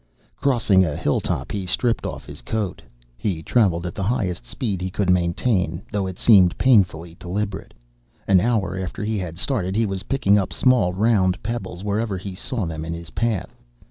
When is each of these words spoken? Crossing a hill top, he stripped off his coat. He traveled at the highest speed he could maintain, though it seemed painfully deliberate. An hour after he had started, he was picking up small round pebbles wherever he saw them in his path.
Crossing 0.35 0.83
a 0.83 0.95
hill 0.95 1.19
top, 1.21 1.51
he 1.51 1.63
stripped 1.67 2.07
off 2.07 2.25
his 2.25 2.41
coat. 2.41 2.81
He 3.19 3.43
traveled 3.43 3.85
at 3.85 3.93
the 3.93 4.01
highest 4.01 4.47
speed 4.47 4.81
he 4.81 4.89
could 4.89 5.11
maintain, 5.11 5.83
though 5.91 6.07
it 6.07 6.17
seemed 6.17 6.57
painfully 6.57 7.15
deliberate. 7.19 7.75
An 8.27 8.39
hour 8.41 8.75
after 8.75 9.03
he 9.03 9.19
had 9.19 9.37
started, 9.37 9.75
he 9.75 9.85
was 9.85 10.01
picking 10.09 10.39
up 10.39 10.53
small 10.53 10.91
round 10.91 11.43
pebbles 11.43 11.83
wherever 11.83 12.17
he 12.17 12.33
saw 12.33 12.65
them 12.65 12.83
in 12.83 12.95
his 12.95 13.11
path. 13.11 13.55